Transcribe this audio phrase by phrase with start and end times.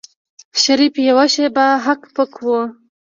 [0.61, 2.47] شريف يوه شېبه هک پک و.